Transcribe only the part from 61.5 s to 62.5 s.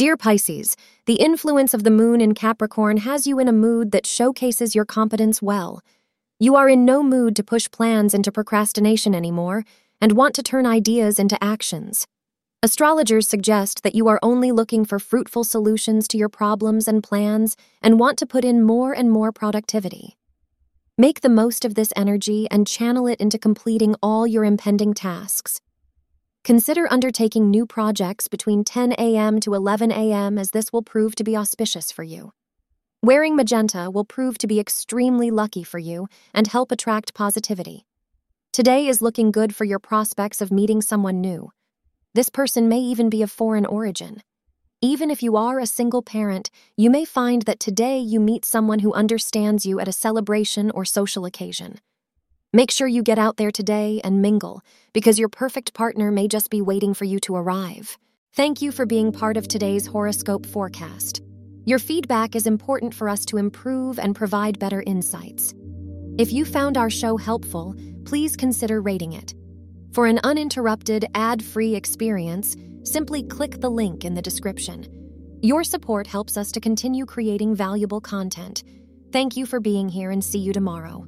Your feedback is